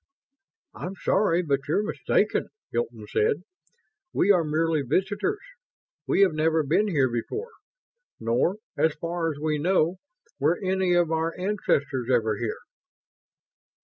[0.73, 3.43] "I'm sorry, but you're mistaken," Hilton said.
[4.11, 5.37] "We are merely visitors.
[6.07, 7.51] We have never been here before;
[8.19, 9.97] nor, as far as we know,
[10.39, 12.61] were any of our ancestors ever here."